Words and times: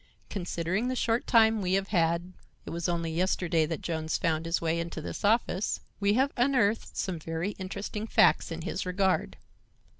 Considering 0.31 0.87
the 0.87 0.95
short 0.95 1.27
time 1.27 1.61
we 1.61 1.73
have 1.73 1.89
had 1.89 2.33
(it 2.65 2.71
was 2.71 2.89
only 2.89 3.11
yesterday 3.11 3.67
that 3.67 3.81
Jones 3.83 4.17
found 4.17 4.47
his 4.47 4.59
way 4.59 4.79
into 4.79 4.99
this 4.99 5.23
office), 5.23 5.79
we 5.99 6.13
have 6.13 6.33
unearthed 6.35 6.97
some 6.97 7.19
very 7.19 7.51
interesting 7.59 8.07
facts 8.07 8.51
in 8.51 8.63
his 8.63 8.83
regard. 8.83 9.37